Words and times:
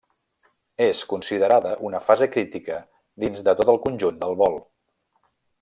És 0.85 1.01
considerada 1.11 1.75
una 1.91 2.01
fase 2.07 2.29
crítica 2.37 2.79
dins 3.25 3.47
de 3.49 3.57
tot 3.63 3.73
el 3.77 3.81
conjunt 3.87 4.19
del 4.25 4.37
vol. 4.45 4.63